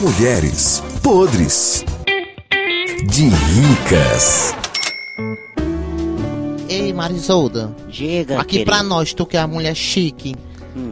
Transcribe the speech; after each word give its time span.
Mulheres 0.00 0.82
podres 1.02 1.84
de 3.06 3.28
ricas. 3.28 4.54
Ei, 6.68 6.92
Marisolda, 6.92 7.74
Diga, 7.88 8.40
aqui 8.40 8.58
querido. 8.58 8.70
pra 8.70 8.82
nós, 8.82 9.14
tu 9.14 9.24
que 9.24 9.36
é 9.36 9.40
a 9.40 9.46
mulher 9.46 9.74
chique. 9.74 10.36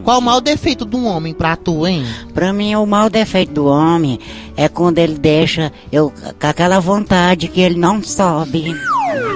Qual 0.03 0.17
o 0.17 0.21
maior 0.21 0.39
defeito 0.39 0.83
de 0.83 0.95
um 0.95 1.05
homem 1.05 1.31
pra 1.31 1.55
tu, 1.55 1.85
hein? 1.85 2.03
Pra 2.33 2.51
mim, 2.51 2.73
o 2.75 2.85
mau 2.87 3.07
defeito 3.07 3.53
do 3.53 3.65
homem 3.67 4.17
é 4.57 4.67
quando 4.67 4.97
ele 4.97 5.13
deixa 5.13 5.71
eu 5.91 6.11
com 6.39 6.47
aquela 6.47 6.79
vontade 6.79 7.47
que 7.47 7.61
ele 7.61 7.77
não 7.77 8.01
sobe. 8.01 8.73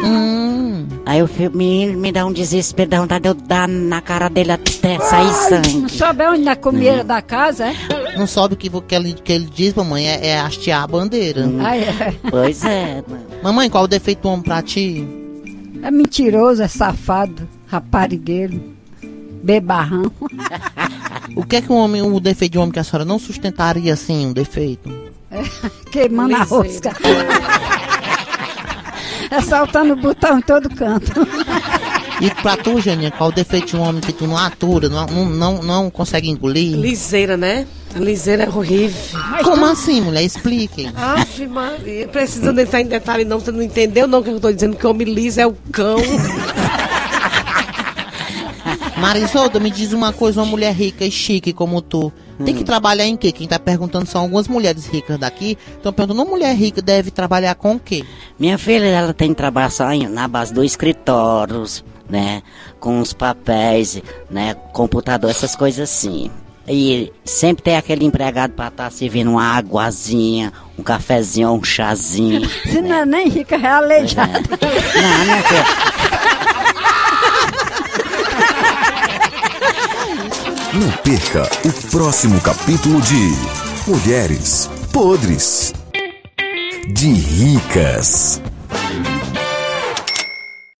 Hum, 0.04 0.39
Aí 1.10 1.18
eu 1.22 1.28
fico- 1.28 1.58
me, 1.58 2.12
dá 2.12 2.24
um 2.24 2.32
desespero, 2.32 2.88
dá 2.88 3.02
vontade 3.02 3.24
de 3.24 3.30
eu 3.30 3.34
dar 3.34 3.68
na 3.68 4.00
cara 4.00 4.30
dele 4.30 4.52
até 4.52 5.00
sair 5.00 5.34
sangue. 5.50 5.74
Não 5.74 5.90
soube 5.90 6.24
onde 6.28 6.44
na 6.44 6.56
comida 6.56 7.04
da 7.04 7.20
casa, 7.20 7.66
é? 7.66 8.16
não 8.16 8.28
sabe 8.28 8.54
o 8.54 8.58
que, 8.58 8.70
que, 8.70 8.94
ele, 8.94 9.14
que 9.14 9.34
ele 9.34 9.50
diz, 9.52 9.74
mamãe, 9.74 10.08
é, 10.08 10.28
é 10.28 10.40
hastear 10.40 10.84
a 10.84 10.88
bandeira. 10.88 11.50
Ah, 11.62 11.76
é. 11.76 12.14
Pois 12.30 12.64
é, 12.64 13.04
mano. 13.08 13.26
Mamãe, 13.42 13.72
qual 13.72 13.86
o 13.86 13.88
defeito 13.88 14.22
do 14.22 14.30
homem 14.30 14.44
pra 14.44 14.62
ti? 14.62 15.04
É 15.82 15.90
mentiroso, 15.90 16.62
é 16.62 16.68
safado, 16.68 17.50
raparigueiro, 17.66 18.62
bebarrão. 19.42 20.12
O 21.36 21.44
que 21.44 21.56
é 21.56 21.62
que 21.64 21.72
um 21.72 21.78
homem, 21.78 22.04
o 22.04 22.20
defeito 22.20 22.52
de 22.52 22.60
um 22.60 22.62
homem 22.62 22.72
que 22.74 22.80
a 22.80 22.84
senhora 22.84 23.04
não 23.04 23.18
sustentaria 23.18 23.94
assim, 23.94 24.28
um 24.28 24.32
defeito? 24.32 24.94
Queimando 25.92 26.36
a 26.36 26.44
rosca. 26.44 26.92
É 29.32 29.42
saltando 29.42 29.94
o 29.94 29.96
botão 29.96 30.40
em 30.40 30.42
todo 30.42 30.70
canto. 30.70 31.12
E 32.22 32.30
pra 32.42 32.58
tu, 32.58 32.82
Janinha, 32.82 33.12
qual 33.12 33.30
o 33.30 33.34
defeito 33.34 33.68
de 33.68 33.78
um 33.78 33.82
homem 33.82 34.02
que 34.02 34.12
tu 34.12 34.28
não 34.28 34.38
atura, 34.38 34.90
não, 34.90 35.06
não, 35.08 35.62
não, 35.64 35.90
consegue 35.90 36.30
engolir? 36.30 36.76
Liseira, 36.76 37.38
né? 37.38 37.66
A 37.96 38.00
liseira 38.00 38.44
é 38.44 38.50
horrível. 38.50 39.20
Como 39.44 39.66
assim, 39.66 40.02
mulher? 40.02 40.24
Explique. 40.24 40.92
Ave 40.96 41.48
Maria. 41.48 42.08
Precisa 42.10 42.52
não 42.52 42.62
entrar 42.62 42.82
em 42.82 42.88
detalhe, 42.88 43.24
não. 43.24 43.40
Você 43.40 43.52
não 43.52 43.64
entendeu, 43.64 44.06
não, 44.06 44.22
que 44.22 44.30
eu 44.30 44.40
tô 44.40 44.52
dizendo 44.52 44.76
que 44.76 44.86
o 44.86 44.90
homem 44.90 45.08
liso 45.08 45.40
é 45.40 45.48
o 45.48 45.56
cão. 45.72 45.98
Marisolda, 48.98 49.60
me 49.60 49.72
diz 49.72 49.94
uma 49.94 50.12
coisa, 50.12 50.42
uma 50.42 50.48
mulher 50.52 50.74
rica 50.74 51.06
e 51.06 51.12
chique 51.12 51.54
como 51.54 51.82
tu, 51.82 52.12
tem 52.44 52.56
que 52.56 52.64
trabalhar 52.64 53.06
em 53.06 53.18
quê? 53.18 53.32
Quem 53.32 53.48
tá 53.48 53.60
perguntando 53.60 54.06
são 54.06 54.22
algumas 54.22 54.48
mulheres 54.48 54.86
ricas 54.86 55.18
daqui. 55.18 55.58
Estão 55.76 55.92
perguntando, 55.92 56.22
uma 56.22 56.30
mulher 56.30 56.56
rica 56.56 56.82
deve 56.82 57.12
trabalhar 57.12 57.56
com 57.56 57.76
o 57.76 57.80
quê? 57.80 58.06
Minha 58.40 58.58
filha, 58.58 58.86
ela 58.86 59.14
tem 59.14 59.30
que 59.30 59.36
trabalhar 59.36 59.70
só 59.70 59.92
em- 59.92 60.08
na 60.08 60.28
base 60.28 60.54
do 60.54 60.64
escritório, 60.64 61.64
né? 62.10 62.42
Com 62.80 63.00
os 63.02 63.12
papéis, 63.14 64.02
né? 64.30 64.56
Computador, 64.72 65.30
essas 65.30 65.56
coisas 65.56 65.90
assim. 65.90 66.32
E 66.68 67.12
sempre 67.26 67.64
tem 67.64 67.76
aquele 67.76 68.06
empregado 68.06 68.54
pra 68.54 68.68
estar 68.68 68.92
servindo 68.92 69.32
uma 69.32 69.58
aguazinha, 69.58 70.54
um 70.78 70.84
cafezinho, 70.84 71.52
um 71.52 71.64
chazinho. 71.64 72.48
Se 72.64 72.82
não 72.82 72.96
é 72.96 73.06
nem 73.06 73.28
rica, 73.28 73.56
é 73.56 73.68
aleijada. 73.68 74.40
Não, 74.40 75.26
minha 75.26 75.44
filha. 75.44 75.66
Não 80.74 80.92
perca 81.04 81.50
o 81.66 81.74
próximo 81.92 82.40
capítulo 82.42 83.02
de 83.02 83.34
Mulheres 83.88 84.70
podres 84.94 85.74
de 86.90 87.14
ricas. 87.14 88.42